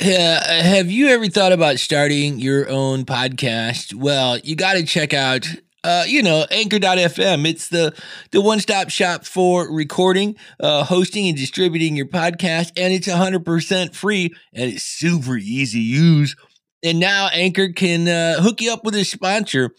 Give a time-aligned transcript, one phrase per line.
[0.00, 3.92] Uh, have you ever thought about starting your own podcast?
[3.92, 5.46] Well, you got to check out
[5.84, 7.46] uh, you know, anchor.fm.
[7.48, 7.94] It's the,
[8.32, 12.72] the one stop shop for recording, uh, hosting, and distributing your podcast.
[12.76, 16.36] And it's 100% free and it's super easy to use.
[16.82, 19.74] And now Anchor can uh, hook you up with a sponsor.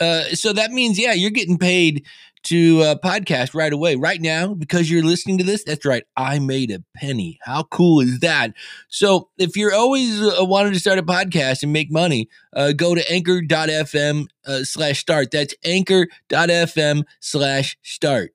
[0.00, 2.06] Uh, so that means, yeah, you're getting paid
[2.44, 5.64] to uh, podcast right away, right now, because you're listening to this.
[5.64, 6.04] That's right.
[6.16, 7.38] I made a penny.
[7.42, 8.54] How cool is that?
[8.88, 12.94] So if you're always uh, wanting to start a podcast and make money, uh, go
[12.94, 15.30] to anchor.fm uh, slash start.
[15.30, 18.34] That's anchor.fm slash start.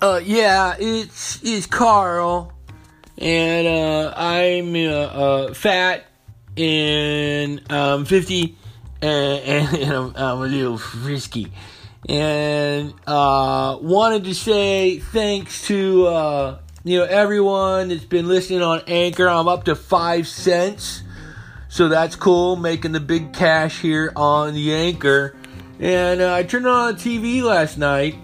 [0.00, 2.52] Uh, yeah, it's, it's Carl,
[3.16, 6.07] and, uh, I'm, uh, uh fat,
[6.58, 8.56] and um, 50
[9.00, 11.52] and, and, and I'm, I'm, a little frisky
[12.08, 18.82] and uh, wanted to say thanks to uh, you know everyone that's been listening on
[18.86, 19.28] anchor.
[19.28, 21.02] I'm up to five cents.
[21.70, 25.36] So that's cool making the big cash here on the anchor.
[25.80, 28.16] And uh, i turned on tv last night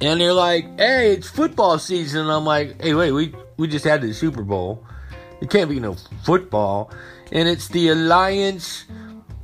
[0.00, 2.22] and they're like hey it's football season.
[2.22, 4.84] And i'm like hey wait we, we just had the super bowl
[5.42, 6.92] it can't be no football.
[7.32, 8.84] And it's the Alliance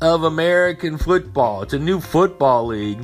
[0.01, 1.63] of American Football.
[1.63, 3.01] It's a new football league.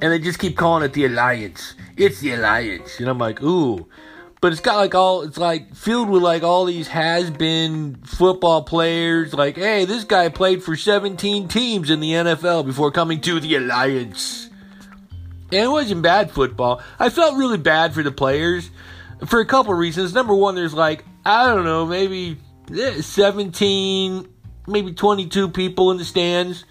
[0.00, 1.74] And they just keep calling it the Alliance.
[1.98, 3.00] It's the Alliance.
[3.00, 3.86] And I'm like, ooh.
[4.40, 8.62] But it's got like all, it's like filled with like all these has been football
[8.62, 9.34] players.
[9.34, 13.56] Like, hey, this guy played for 17 teams in the NFL before coming to the
[13.56, 14.48] Alliance.
[15.52, 16.80] And it wasn't bad football.
[16.98, 18.70] I felt really bad for the players
[19.26, 20.14] for a couple reasons.
[20.14, 22.38] Number one, there's like I don't know, maybe
[22.72, 24.28] eh, 17,
[24.68, 26.64] maybe 22 people in the stands.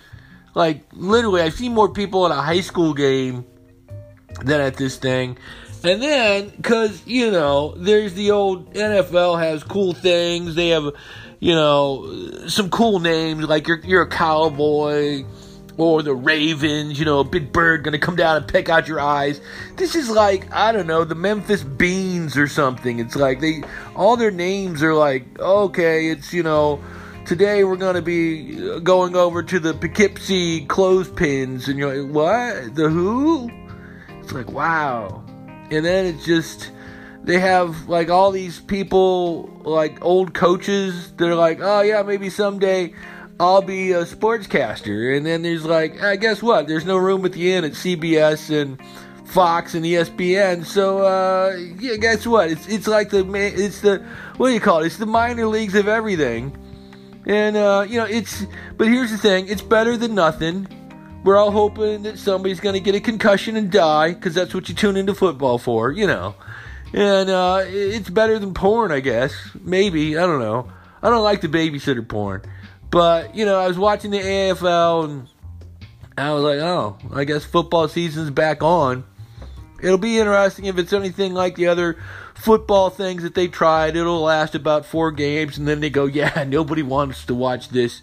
[0.53, 3.45] Like, literally, I see more people at a high school game
[4.45, 5.37] than at this thing.
[5.83, 10.55] And then, because, you know, there's the old NFL has cool things.
[10.55, 10.93] They have,
[11.41, 15.25] you know, some cool names, like you're, you're a cowboy
[15.77, 18.99] or the Ravens, you know, a big bird gonna come down and peck out your
[18.99, 19.41] eyes.
[19.75, 22.99] This is like, I don't know, the Memphis Beans or something.
[22.99, 23.63] It's like they,
[23.95, 26.81] all their names are like, okay, it's, you know,
[27.25, 32.75] today we're gonna be uh, going over to the Poughkeepsie clothespins, and you're like, what?
[32.75, 33.51] The who?
[34.21, 35.23] It's like, wow.
[35.71, 36.71] And then it's just,
[37.23, 42.93] they have like all these people, like old coaches, they're like, oh yeah, maybe someday
[43.39, 45.15] I'll be a sportscaster.
[45.15, 46.67] And then there's like, uh, guess what?
[46.67, 48.79] There's no room at the inn at CBS and
[49.25, 50.65] Fox and ESPN.
[50.65, 52.49] So uh, yeah, guess what?
[52.49, 54.05] It's it's like the it's the
[54.37, 54.87] what do you call it?
[54.87, 56.57] It's the minor leagues of everything.
[57.25, 58.45] And uh, you know, it's
[58.77, 60.67] but here's the thing: it's better than nothing.
[61.23, 64.69] We're all hoping that somebody's going to get a concussion and die because that's what
[64.69, 66.35] you tune into football for, you know.
[66.93, 69.33] And uh, it's better than porn, I guess.
[69.59, 70.71] Maybe I don't know.
[71.01, 72.43] I don't like the babysitter porn.
[72.91, 75.27] But, you know, I was watching the AFL and
[76.17, 79.03] I was like, oh, I guess football season's back on.
[79.81, 81.97] It'll be interesting if it's anything like the other
[82.33, 83.95] football things that they tried.
[83.95, 88.01] It'll last about four games and then they go, yeah, nobody wants to watch this.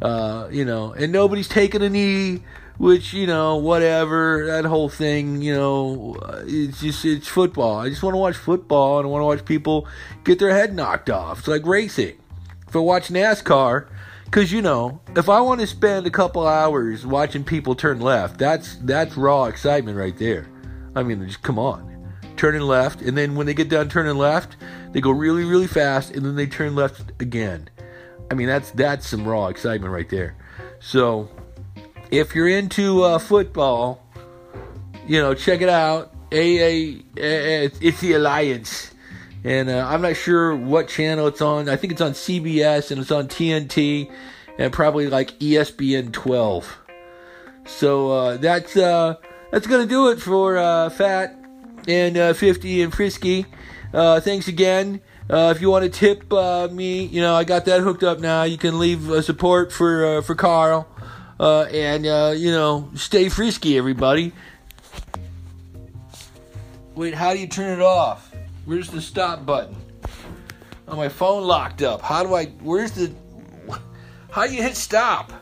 [0.00, 2.42] Uh, you know, and nobody's taking a knee,
[2.78, 6.16] which, you know, whatever, that whole thing, you know,
[6.46, 7.76] it's just, it's football.
[7.76, 9.86] I just want to watch football and I want to watch people
[10.24, 11.40] get their head knocked off.
[11.40, 12.16] It's like racing.
[12.66, 13.88] If I watch NASCAR,
[14.30, 18.38] because you know, if I want to spend a couple hours watching people turn left,
[18.38, 20.48] that's that's raw excitement right there.
[20.94, 24.56] I mean, just come on, turning left, and then when they get done turning left,
[24.92, 27.68] they go really really fast, and then they turn left again.
[28.30, 30.36] I mean, that's that's some raw excitement right there.
[30.78, 31.28] So,
[32.12, 34.06] if you're into uh, football,
[35.08, 36.14] you know, check it out.
[36.30, 38.89] A, a, a it's the Alliance
[39.44, 41.68] and uh, I'm not sure what channel it's on.
[41.68, 44.10] I think it's on CBS and it's on TNT
[44.58, 46.78] and probably like ESPN 12.
[47.64, 49.14] So uh, that's uh,
[49.50, 51.36] that's gonna do it for uh, Fat
[51.88, 53.46] and uh, 50 and Frisky.
[53.94, 55.00] Uh, thanks again.
[55.28, 56.30] if you want to tip
[56.72, 58.42] me, you know I got that hooked up now.
[58.42, 60.86] You can leave support for for Carl,
[61.38, 64.32] and you know stay frisky, everybody.
[66.94, 68.29] Wait, how do you turn it off?
[68.70, 69.74] Where's the stop button?
[70.86, 72.02] Oh, my phone locked up.
[72.02, 72.46] How do I?
[72.62, 73.12] Where's the?
[74.30, 75.32] How do you hit stop?